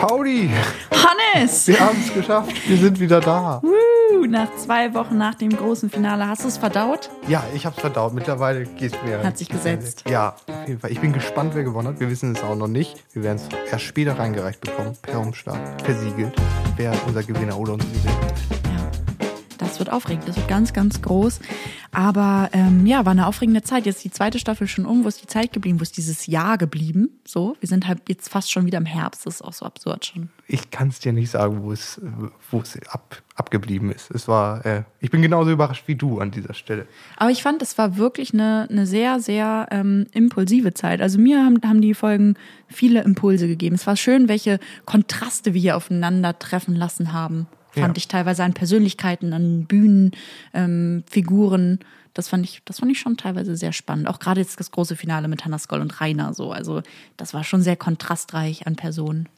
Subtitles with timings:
[0.00, 0.50] Pauli,
[0.92, 1.66] Hannes!
[1.66, 2.68] wir haben es geschafft.
[2.68, 3.60] Wir sind wieder da.
[3.64, 6.28] Uh, nach zwei Wochen nach dem großen Finale.
[6.28, 7.10] Hast du es verdaut?
[7.26, 8.14] Ja, ich habe es verdaut.
[8.14, 9.22] Mittlerweile geht es mir.
[9.22, 10.04] Hat sich gesetzt.
[10.08, 10.92] Ja, auf jeden Fall.
[10.92, 12.00] Ich bin gespannt, wer gewonnen hat.
[12.00, 13.04] Wir wissen es auch noch nicht.
[13.12, 16.34] Wir werden es erst später reingereicht bekommen, per Umschlag, versiegelt,
[16.76, 18.57] wer unser Gewinner oder unsere Gewinner ist.
[19.78, 20.26] Das wird aufregend.
[20.26, 21.38] Das wird ganz, ganz groß.
[21.92, 23.86] Aber ähm, ja, war eine aufregende Zeit.
[23.86, 25.04] Jetzt die zweite Staffel schon um.
[25.04, 25.78] Wo ist die Zeit geblieben?
[25.78, 27.10] Wo ist dieses Jahr geblieben?
[27.24, 29.24] So, wir sind halt jetzt fast schon wieder im Herbst.
[29.24, 30.30] Das ist auch so absurd schon.
[30.48, 32.00] Ich kann es dir nicht sagen, wo es,
[32.50, 34.10] wo es ab, abgeblieben ist.
[34.10, 36.88] Es war, äh, ich bin genauso überrascht wie du an dieser Stelle.
[37.16, 41.00] Aber ich fand, es war wirklich eine, eine sehr, sehr ähm, impulsive Zeit.
[41.00, 42.34] Also mir haben, haben die Folgen
[42.66, 43.76] viele Impulse gegeben.
[43.76, 47.46] Es war schön, welche Kontraste wir hier aufeinandertreffen lassen haben.
[47.80, 47.98] Fand Ja.
[47.98, 50.12] ich teilweise an Persönlichkeiten, an Bühnen,
[50.54, 51.78] ähm, Figuren.
[52.14, 54.08] Das fand ich, das fand ich schon teilweise sehr spannend.
[54.08, 56.50] Auch gerade jetzt das große Finale mit Hannah Skoll und Rainer so.
[56.52, 56.82] Also
[57.16, 59.28] das war schon sehr kontrastreich an Personen.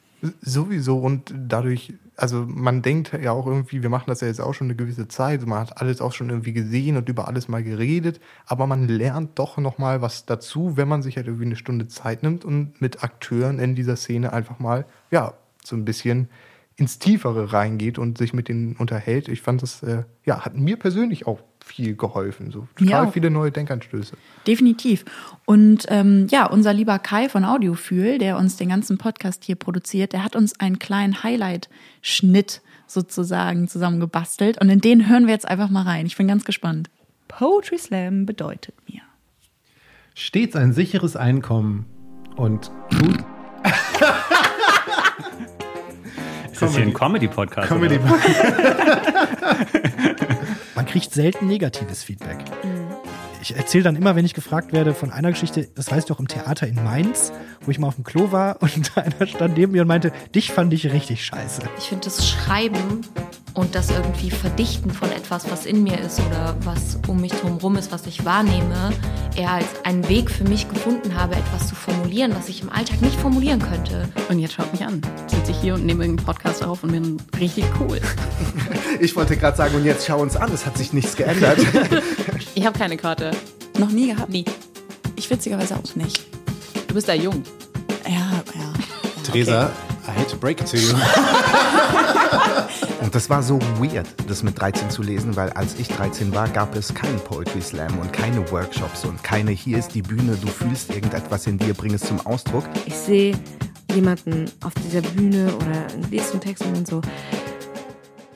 [0.41, 4.53] Sowieso und dadurch, also man denkt ja auch irgendwie, wir machen das ja jetzt auch
[4.53, 7.63] schon eine gewisse Zeit, man hat alles auch schon irgendwie gesehen und über alles mal
[7.63, 11.87] geredet, aber man lernt doch nochmal was dazu, wenn man sich halt irgendwie eine Stunde
[11.87, 15.33] Zeit nimmt und mit Akteuren in dieser Szene einfach mal, ja,
[15.65, 16.29] so ein bisschen
[16.75, 19.27] ins Tiefere reingeht und sich mit denen unterhält.
[19.27, 22.51] Ich fand das, äh, ja, hat mir persönlich auch viel geholfen.
[22.51, 23.13] So total auch.
[23.13, 24.15] viele neue Denkanstöße.
[24.47, 25.05] Definitiv.
[25.45, 30.13] Und ähm, ja, unser lieber Kai von Audiofühl, der uns den ganzen Podcast hier produziert,
[30.13, 34.59] der hat uns einen kleinen Highlight-Schnitt sozusagen zusammengebastelt.
[34.59, 36.05] Und in den hören wir jetzt einfach mal rein.
[36.05, 36.89] Ich bin ganz gespannt.
[37.27, 39.01] Poetry Slam bedeutet mir.
[40.15, 41.85] Stets ein sicheres Einkommen
[42.35, 43.23] und gut.
[46.61, 47.69] Ist das hier ein Comedy-Podcast?
[47.69, 47.97] Comedy.
[47.97, 48.07] oder?
[50.75, 52.37] Man kriegt selten negatives Feedback.
[53.41, 56.19] Ich erzähle dann immer, wenn ich gefragt werde von einer Geschichte, das weißt du auch
[56.19, 59.71] im Theater in Mainz, wo ich mal auf dem Klo war und einer stand neben
[59.71, 61.63] mir und meinte, dich fand ich richtig scheiße.
[61.79, 63.01] Ich finde das Schreiben
[63.55, 67.77] und das irgendwie Verdichten von etwas, was in mir ist oder was um mich drumherum
[67.77, 68.91] ist, was ich wahrnehme,
[69.35, 73.01] eher als einen Weg für mich gefunden habe, etwas zu formulieren, was ich im Alltag
[73.01, 74.07] nicht formulieren könnte.
[74.29, 75.01] Und jetzt schaut mich an.
[75.25, 77.99] Sitze ich hier und nehme irgendeinen Podcast auf und bin richtig cool.
[78.99, 81.57] Ich wollte gerade sagen, und jetzt schau uns an, es hat sich nichts geändert.
[82.53, 83.31] Ich habe keine Karte.
[83.77, 84.29] Noch nie gehabt?
[84.29, 84.45] Nie.
[85.15, 86.25] Ich witzigerweise auch nicht.
[86.87, 87.43] Du bist da jung.
[88.05, 88.73] Ja, ja.
[89.23, 89.71] Theresa,
[90.07, 90.93] I hate to break it to you.
[93.01, 96.47] Und das war so weird, das mit 13 zu lesen, weil als ich 13 war,
[96.49, 100.47] gab es keinen Poetry Slam und keine Workshops und keine, hier ist die Bühne, du
[100.47, 102.65] fühlst irgendetwas in dir, bring es zum Ausdruck.
[102.85, 103.37] Ich sehe
[103.93, 107.01] jemanden auf dieser Bühne oder liest einen Text und dann so,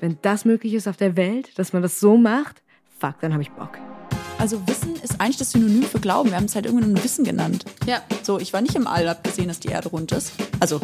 [0.01, 2.61] wenn das möglich ist auf der Welt, dass man das so macht,
[2.99, 3.77] fuck, dann habe ich Bock.
[4.45, 6.29] Also Wissen ist eigentlich das Synonym für Glauben.
[6.29, 7.66] Wir haben es halt irgendwann nur Wissen genannt.
[7.88, 8.03] Ja.
[8.22, 10.33] So, ich war nicht im All, hab gesehen, dass die Erde rund ist.
[10.59, 10.79] Also,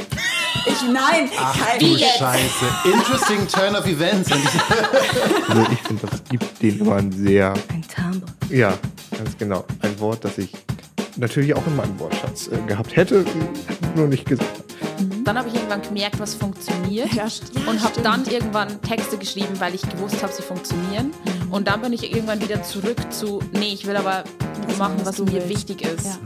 [0.65, 2.65] ich, nein, kein, Du Scheiße.
[2.85, 4.31] Interesting turn of events.
[5.47, 8.23] Also ich finde, das gibt denen immer ein sehr Ein Tumble.
[8.49, 8.73] Ja,
[9.15, 9.63] ganz genau.
[9.81, 10.49] Ein Wort, das ich
[11.17, 13.23] natürlich auch in meinem Wortschatz äh, gehabt hätte,
[13.95, 14.60] nur nicht gesagt
[15.21, 15.25] habe.
[15.25, 17.13] Dann habe ich irgendwann gemerkt, was funktioniert.
[17.13, 21.11] Ja, st- ja, und habe dann irgendwann Texte geschrieben, weil ich gewusst habe, sie funktionieren.
[21.49, 24.23] Und dann bin ich irgendwann wieder zurück zu, nee, ich will aber
[24.77, 25.49] machen, was mir willst.
[25.49, 26.05] wichtig ist.
[26.05, 26.17] Ja.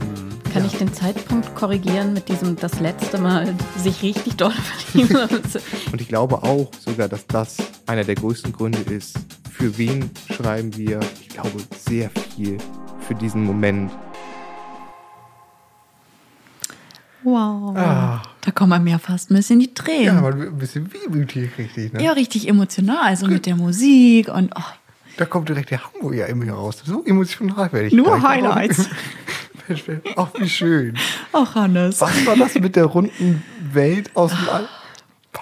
[0.52, 5.28] Kann ich den Zeitpunkt korrigieren mit diesem das letzte Mal sich richtig doll verlieben?
[5.92, 9.18] Und ich glaube auch sogar, dass das einer der größten Gründe ist,
[9.50, 12.56] für wen schreiben wir, ich glaube, sehr viel
[13.06, 13.90] für diesen Moment.
[17.22, 18.20] Wow.
[18.46, 20.18] Da kommen einem ja fast ein bisschen die Ja, Tränen.
[20.18, 22.02] aber ein bisschen wehmütig, richtig, ne?
[22.04, 24.62] Ja, richtig emotional, so mit der Musik und oh,
[25.16, 26.80] Da kommt direkt der Hamburger in mir raus.
[26.84, 28.22] So emotional werde ich Nur gleich.
[28.22, 28.88] Highlights.
[30.16, 30.96] Ach, wie schön.
[31.32, 32.00] oh Hannes.
[32.00, 33.42] Was war das mit der runden
[33.72, 34.68] Welt aus dem All?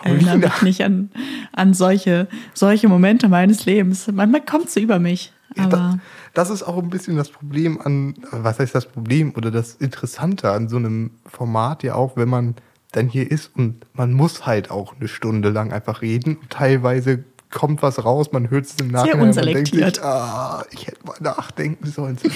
[0.03, 1.10] Erinnere mich nicht an,
[1.53, 4.06] an solche, solche Momente meines Lebens.
[4.10, 5.32] Manchmal kommt so über mich.
[5.56, 5.98] Ja, Aber da,
[6.32, 10.50] das ist auch ein bisschen das Problem an, was heißt das Problem oder das Interessante
[10.50, 12.54] an so einem Format ja auch, wenn man
[12.96, 16.36] dann hier ist und man muss halt auch eine Stunde lang einfach reden.
[16.36, 20.64] Und teilweise kommt was raus, man hört es im Nachhinein und man denkt sich, ah,
[20.70, 22.18] ich hätte mal nachdenken sollen.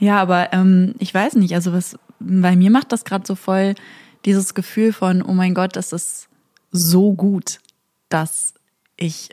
[0.00, 3.74] Ja, aber ähm, ich weiß nicht, also was bei mir macht das gerade so voll
[4.24, 6.28] dieses Gefühl von, oh mein Gott, das ist
[6.72, 7.60] so gut,
[8.08, 8.54] dass
[8.96, 9.28] ich,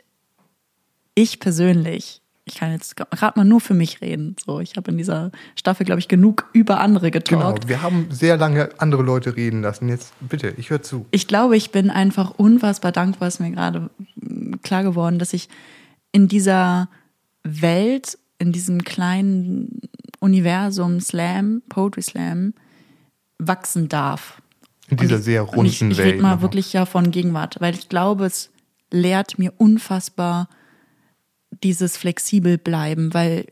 [1.14, 4.36] ich persönlich, ich kann jetzt gerade mal nur für mich reden.
[4.44, 7.68] So, ich habe in dieser Staffel, glaube ich, genug über andere genau, getalkt.
[7.68, 9.88] wir haben sehr lange andere Leute reden lassen.
[9.88, 11.06] Jetzt bitte, ich höre zu.
[11.10, 15.48] Ich glaube, ich bin einfach unfassbar dankbar, ist mir gerade mm, klar geworden, dass ich
[16.12, 16.88] in dieser
[17.44, 19.80] Welt, in diesem kleinen
[20.20, 22.54] Universum Slam, Poetry Slam,
[23.38, 24.40] wachsen darf.
[24.88, 26.14] In dieser ich- sehr und ich, runden ich Welt.
[26.14, 28.50] rede mal wirklich ja von Gegenwart, weil ich glaube, es
[28.90, 30.48] lehrt mir unfassbar
[31.62, 33.46] dieses flexibel bleiben, weil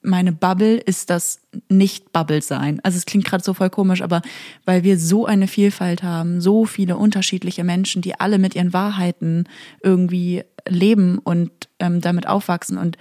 [0.00, 2.80] meine Bubble ist das Nicht-Bubble sein.
[2.82, 4.22] Also es klingt gerade so voll komisch, aber
[4.64, 9.44] weil wir so eine Vielfalt haben, so viele unterschiedliche Menschen, die alle mit ihren Wahrheiten
[9.82, 12.96] irgendwie leben und ähm, damit aufwachsen und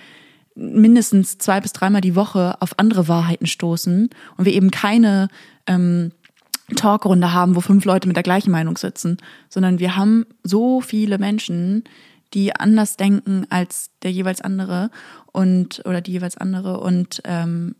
[0.56, 5.28] mindestens zwei bis dreimal die Woche auf andere Wahrheiten stoßen und wir eben keine
[5.68, 6.12] ähm,
[6.76, 9.18] Talkrunde haben, wo fünf Leute mit der gleichen Meinung sitzen,
[9.50, 11.84] sondern wir haben so viele Menschen,
[12.34, 14.90] die anders denken als der jeweils andere
[15.32, 17.76] und oder die jeweils andere und ähm,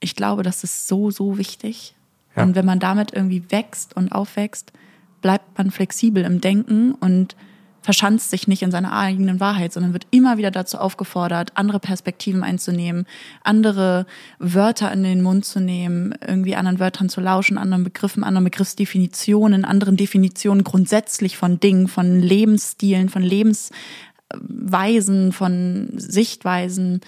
[0.00, 1.94] ich glaube, das ist so so wichtig.
[2.36, 2.42] Ja.
[2.42, 4.72] Und wenn man damit irgendwie wächst und aufwächst,
[5.20, 7.34] bleibt man flexibel im Denken und
[7.80, 12.42] verschanzt sich nicht in seiner eigenen Wahrheit, sondern wird immer wieder dazu aufgefordert, andere Perspektiven
[12.42, 13.06] einzunehmen,
[13.44, 14.06] andere
[14.38, 19.64] Wörter in den Mund zu nehmen, irgendwie anderen Wörtern zu lauschen, anderen Begriffen, anderen Begriffsdefinitionen,
[19.64, 27.00] anderen Definitionen grundsätzlich von Dingen, von Lebensstilen, von Lebensweisen, von Sichtweisen.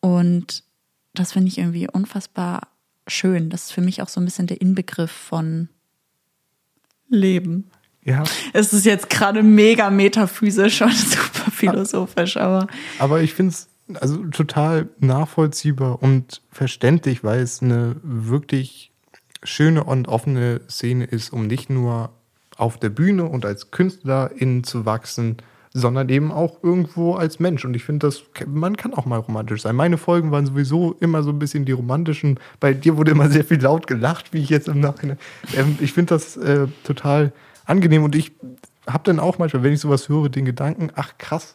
[0.00, 0.62] Und
[1.14, 2.68] das finde ich irgendwie unfassbar
[3.08, 3.50] schön.
[3.50, 5.68] Das ist für mich auch so ein bisschen der Inbegriff von
[7.08, 7.70] Leben.
[8.08, 8.24] Ja,
[8.54, 12.66] Es ist jetzt gerade mega metaphysisch und super philosophisch, aber
[12.98, 13.68] aber ich finde es
[14.00, 18.92] also total nachvollziehbar und verständlich, weil es eine wirklich
[19.42, 22.10] schöne und offene Szene ist, um nicht nur
[22.56, 25.36] auf der Bühne und als Künstlerin zu wachsen,
[25.74, 27.64] sondern eben auch irgendwo als Mensch.
[27.64, 29.76] Und ich finde, das man kann auch mal romantisch sein.
[29.76, 32.40] Meine Folgen waren sowieso immer so ein bisschen die romantischen.
[32.58, 35.18] Bei dir wurde immer sehr viel laut gelacht, wie ich jetzt im Nachhinein.
[35.54, 37.32] Ähm, ich finde das äh, total
[37.68, 38.32] angenehm und ich
[38.86, 41.54] habe dann auch manchmal, wenn ich sowas höre, den Gedanken, ach krass,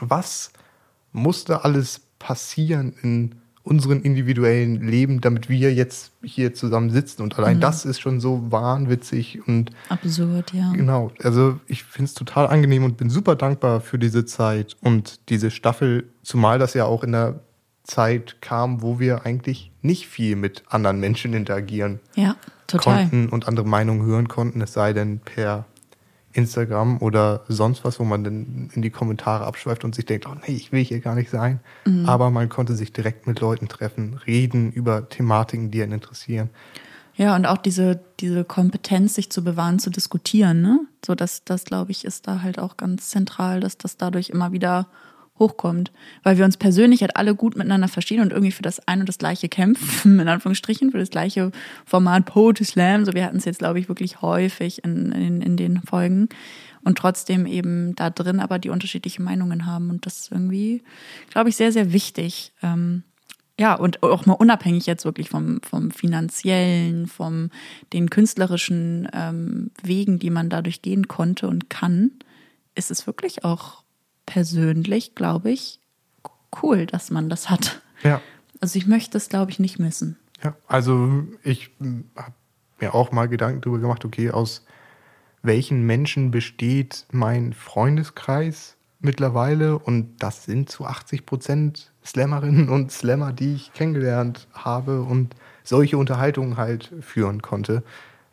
[0.00, 0.52] was
[1.12, 7.22] musste alles passieren in unseren individuellen Leben, damit wir jetzt hier zusammen sitzen.
[7.22, 10.70] Und allein das ist schon so wahnwitzig und absurd, ja.
[10.72, 15.18] Genau, also ich finde es total angenehm und bin super dankbar für diese Zeit und
[15.30, 17.40] diese Staffel, zumal das ja auch in der
[17.84, 22.36] Zeit kam, wo wir eigentlich nicht viel mit anderen Menschen interagieren Ja,
[22.66, 23.08] total.
[23.08, 25.66] konnten und andere Meinungen hören konnten, es sei denn per
[26.32, 30.34] Instagram oder sonst was, wo man dann in die Kommentare abschweift und sich denkt, oh
[30.34, 31.60] nee, ich will hier gar nicht sein.
[31.86, 32.06] Mhm.
[32.06, 36.50] Aber man konnte sich direkt mit Leuten treffen, reden über Thematiken, die einen interessieren.
[37.16, 40.80] Ja, und auch diese, diese Kompetenz, sich zu bewahren, zu diskutieren, ne?
[41.06, 44.50] So, das, das glaube ich, ist da halt auch ganz zentral, dass das dadurch immer
[44.50, 44.88] wieder
[45.38, 45.92] hochkommt.
[46.22, 49.08] Weil wir uns persönlich halt alle gut miteinander verstehen und irgendwie für das ein und
[49.08, 51.50] das gleiche kämpfen, in Anführungsstrichen, für das gleiche
[51.84, 53.04] Format Poetry Slam.
[53.04, 56.28] So, wir hatten es jetzt, glaube ich, wirklich häufig in, in, in den Folgen.
[56.84, 59.90] Und trotzdem eben da drin aber die unterschiedlichen Meinungen haben.
[59.90, 60.82] Und das ist irgendwie,
[61.30, 62.52] glaube ich, sehr, sehr wichtig.
[62.62, 63.04] Ähm,
[63.58, 67.50] ja, und auch mal unabhängig jetzt wirklich vom, vom finanziellen, vom
[67.92, 72.10] den künstlerischen ähm, Wegen, die man dadurch gehen konnte und kann,
[72.74, 73.83] ist es wirklich auch
[74.26, 75.80] persönlich, glaube ich,
[76.62, 77.82] cool, dass man das hat.
[78.02, 78.20] Ja.
[78.60, 80.18] Also ich möchte es, glaube ich, nicht missen.
[80.42, 81.70] Ja, also ich
[82.16, 82.32] habe
[82.80, 84.64] mir auch mal Gedanken darüber gemacht, okay, aus
[85.42, 89.78] welchen Menschen besteht mein Freundeskreis mittlerweile?
[89.78, 95.98] Und das sind zu 80 Prozent Slammerinnen und Slammer, die ich kennengelernt habe und solche
[95.98, 97.82] Unterhaltungen halt führen konnte.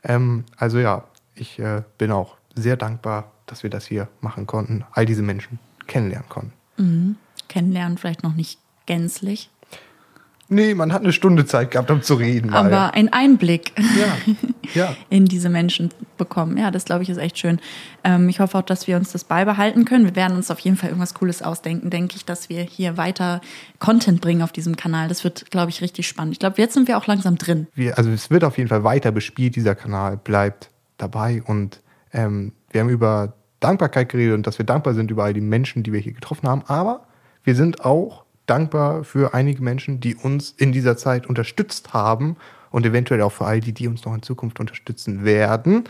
[0.04, 1.06] Ähm, also ja,
[1.36, 5.60] ich äh, bin auch sehr dankbar, dass wir das hier machen konnten, all diese Menschen
[5.92, 7.18] kennenlernen konnten.
[7.48, 9.52] Kennenlernen vielleicht noch nicht gänzlich,
[10.54, 12.50] Nee, man hat eine Stunde Zeit gehabt, um zu reden.
[12.50, 12.66] mal.
[12.66, 14.34] aber ein Einblick ja,
[14.74, 14.96] ja.
[15.10, 16.58] in diese Menschen bekommen.
[16.58, 17.62] Ja, das glaube ich ist echt schön.
[18.04, 20.04] Ähm, ich hoffe auch, dass wir uns das beibehalten können.
[20.04, 23.40] Wir werden uns auf jeden Fall irgendwas Cooles ausdenken, denke ich, dass wir hier weiter
[23.80, 25.08] Content bringen auf diesem Kanal.
[25.08, 26.34] Das wird, glaube ich, richtig spannend.
[26.34, 27.68] Ich glaube, jetzt sind wir auch langsam drin.
[27.74, 31.80] wir, also es wird auf jeden Fall weiter bespielt, dieser Kanal bleibt dabei und
[32.12, 35.84] ähm, wir haben über Dankbarkeit geredet und dass wir dankbar sind über all die Menschen,
[35.84, 37.08] die wir hier getroffen haben, aber
[37.44, 42.36] wir sind auch dankbar für einige Menschen, die uns in dieser Zeit unterstützt haben
[42.70, 45.86] und eventuell auch für all die, die uns noch in Zukunft unterstützen werden.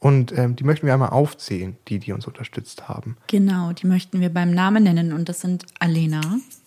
[0.00, 3.16] Und ähm, die möchten wir einmal aufzählen, die, die uns unterstützt haben.
[3.26, 6.20] Genau, die möchten wir beim Namen nennen und das sind Alena,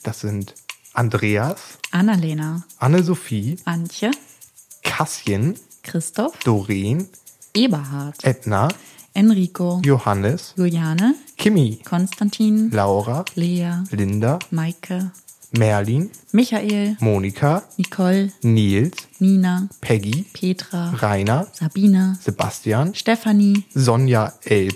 [0.03, 0.53] Das sind
[0.93, 4.11] Andreas, Annalena, Anne-Sophie, Antje,
[4.83, 7.07] Kassien, Christoph, Doreen,
[7.53, 8.67] Eberhard, Edna,
[9.21, 15.11] Enrico, Johannes, Juliane, Kimi, Konstantin, Laura, Lea, Linda, Maike,
[15.51, 24.69] Merlin, Michael, Monika, Nicole, Nils, Nina, Peggy, Petra, Rainer, Sabina, Sebastian, Stefanie, Sonja L.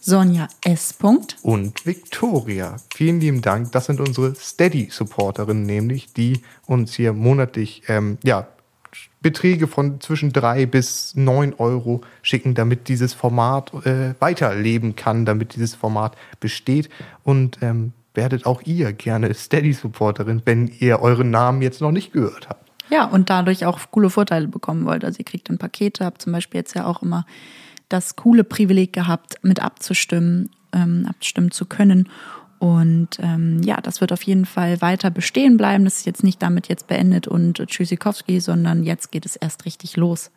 [0.00, 0.94] Sonja S.
[1.42, 2.76] Und Victoria.
[2.94, 3.72] Vielen lieben Dank.
[3.72, 8.48] Das sind unsere Steady-Supporterinnen, nämlich die uns hier monatlich ähm, ja,
[9.22, 15.54] Beträge von zwischen drei bis neun Euro schicken, damit dieses Format äh, weiterleben kann, damit
[15.54, 16.88] dieses Format besteht.
[17.22, 22.48] Und ähm, werdet auch ihr gerne Steady-Supporterin, wenn ihr euren Namen jetzt noch nicht gehört
[22.48, 22.70] habt.
[22.90, 25.04] Ja, und dadurch auch coole Vorteile bekommen wollt.
[25.04, 27.24] Also ihr kriegt dann Pakete, habt zum Beispiel jetzt ja auch immer
[27.88, 32.08] das coole Privileg gehabt, mit abzustimmen, ähm, abstimmen zu können.
[32.60, 35.84] Und ähm, ja, das wird auf jeden Fall weiter bestehen bleiben.
[35.84, 39.96] Das ist jetzt nicht damit jetzt beendet und Tschüssikowski, sondern jetzt geht es erst richtig
[39.96, 40.30] los.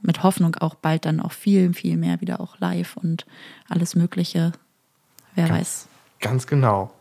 [0.00, 3.26] Mit Hoffnung auch bald dann auch viel, viel mehr wieder auch live und
[3.68, 4.52] alles Mögliche.
[5.34, 5.88] Wer Ganz- weiß.
[6.20, 6.92] Ganz genau.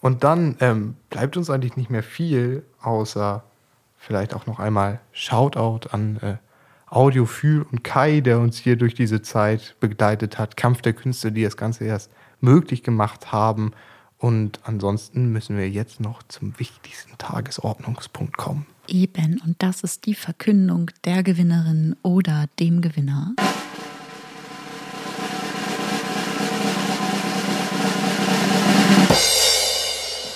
[0.00, 3.42] Und dann ähm, bleibt uns eigentlich nicht mehr viel, außer
[3.96, 6.36] vielleicht auch noch einmal Shoutout an äh,
[6.86, 10.58] Audiophil und Kai, der uns hier durch diese Zeit begleitet hat.
[10.58, 12.10] Kampf der Künste, die das Ganze erst
[12.42, 13.72] möglich gemacht haben.
[14.18, 18.66] Und ansonsten müssen wir jetzt noch zum wichtigsten Tagesordnungspunkt kommen.
[18.88, 23.34] Eben, und das ist die Verkündung der Gewinnerin oder dem Gewinner.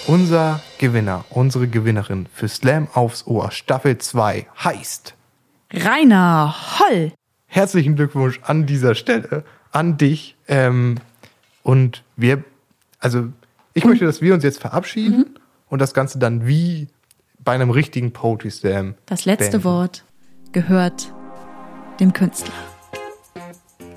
[0.06, 5.14] Unser Gewinner, unsere Gewinnerin für Slam aufs Ohr Staffel 2 heißt
[5.72, 7.12] Rainer Holl.
[7.46, 10.36] herzlichen Glückwunsch an dieser Stelle an dich.
[10.46, 10.96] Ähm,
[11.62, 12.44] und wir,
[12.98, 13.28] also
[13.74, 15.38] ich möchte, dass wir uns jetzt verabschieden
[15.68, 16.88] und das Ganze dann wie
[17.38, 18.94] bei einem richtigen Poetry Slam.
[19.06, 19.64] Das letzte beenden.
[19.64, 20.04] Wort
[20.52, 21.12] gehört
[22.00, 22.52] dem Künstler.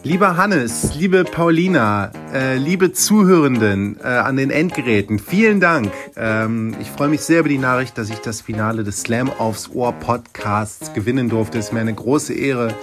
[0.03, 5.91] Lieber Hannes, liebe Paulina, äh, liebe Zuhörenden äh, an den Endgeräten, vielen Dank.
[6.15, 9.71] Ähm, ich freue mich sehr über die Nachricht, dass ich das Finale des Slam aufs
[9.73, 11.57] Ohr Podcasts gewinnen durfte.
[11.57, 12.75] Es ist mir eine große Ehre.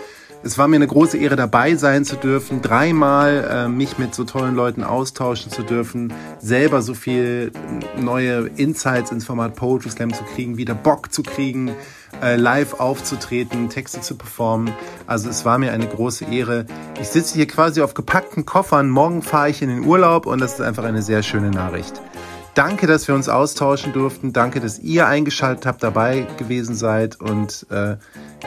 [0.45, 4.25] Es war mir eine große Ehre, dabei sein zu dürfen, dreimal äh, mich mit so
[4.25, 7.53] tollen Leuten austauschen zu dürfen, selber so viel
[7.97, 11.71] neue Insights ins Format Poetry Slam zu kriegen, wieder Bock zu kriegen,
[12.21, 14.75] äh, live aufzutreten, Texte zu performen.
[15.07, 16.67] Also es war mir eine große Ehre.
[17.01, 18.91] Ich sitze hier quasi auf gepackten Koffern.
[18.91, 22.01] Morgen fahre ich in den Urlaub und das ist einfach eine sehr schöne Nachricht.
[22.55, 24.35] Danke, dass wir uns austauschen durften.
[24.35, 27.19] Danke, dass ihr eingeschaltet habt, dabei gewesen seid.
[27.19, 27.97] Und äh,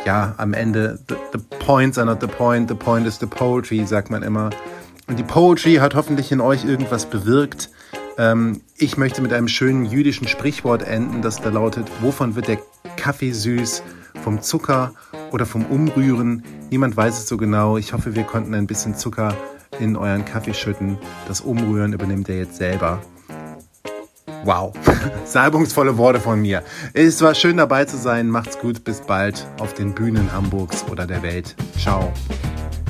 [0.06, 3.84] ja, am Ende, the, the points are not the point, the point is the poetry,
[3.88, 4.52] sagt man immer.
[5.08, 7.72] Und die Poetry hat hoffentlich in euch irgendwas bewirkt.
[8.20, 12.60] Ähm, ich möchte mit einem schönen jüdischen Sprichwort enden, das da lautet, wovon wird der
[12.98, 13.82] Kaffee süß?
[14.24, 14.94] Vom Zucker
[15.32, 16.44] oder vom Umrühren?
[16.70, 17.78] Niemand weiß es so genau.
[17.78, 19.36] Ich hoffe, wir konnten ein bisschen Zucker
[19.80, 20.98] in euren Kaffee schütten.
[21.28, 23.02] Das Umrühren übernimmt ihr jetzt selber.
[24.46, 24.74] Wow,
[25.26, 26.62] salbungsvolle Worte von mir.
[26.94, 28.30] Es war schön dabei zu sein.
[28.30, 31.56] Macht's gut, bis bald auf den Bühnen Hamburgs oder der Welt.
[31.80, 32.14] Ciao.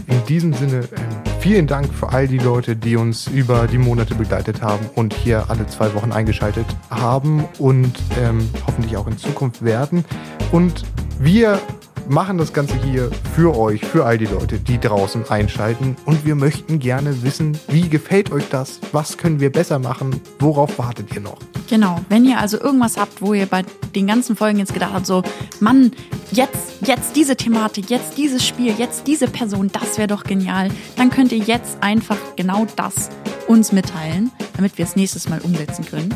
[0.07, 4.15] In diesem Sinne, ähm, vielen Dank für all die Leute, die uns über die Monate
[4.15, 9.63] begleitet haben und hier alle zwei Wochen eingeschaltet haben und ähm, hoffentlich auch in Zukunft
[9.63, 10.03] werden.
[10.51, 10.83] Und
[11.19, 11.61] wir
[12.07, 15.95] machen das Ganze hier für euch, für all die Leute, die draußen einschalten.
[16.05, 18.79] Und wir möchten gerne wissen, wie gefällt euch das?
[18.91, 20.19] Was können wir besser machen?
[20.39, 21.37] Worauf wartet ihr noch?
[21.69, 23.63] Genau, wenn ihr also irgendwas habt, wo ihr bei
[23.95, 25.23] den ganzen Folgen jetzt gedacht habt, so,
[25.59, 25.91] Mann,
[26.31, 31.09] jetzt, jetzt diese Thematik, jetzt dieses Spiel, jetzt diese Person, das wäre doch genial, dann
[31.09, 33.09] könnt ihr jetzt einfach genau das
[33.47, 36.13] uns mitteilen, damit wir es nächstes Mal umsetzen können.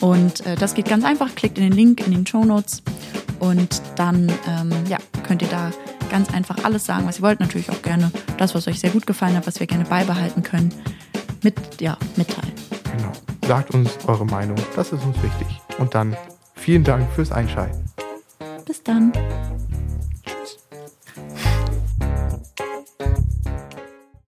[0.00, 2.82] Und äh, das geht ganz einfach, klickt in den Link in den Show Notes
[3.40, 5.70] und dann ähm, ja, könnt ihr da
[6.10, 7.40] ganz einfach alles sagen, was ihr wollt.
[7.40, 10.72] Natürlich auch gerne das, was euch sehr gut gefallen hat, was wir gerne beibehalten können,
[11.42, 12.52] mit, ja, mitteilen.
[12.96, 13.12] Genau.
[13.46, 15.48] Sagt uns eure Meinung, das ist uns wichtig.
[15.78, 16.16] Und dann
[16.54, 17.84] vielen Dank fürs Einschalten.
[18.64, 19.12] Bis dann.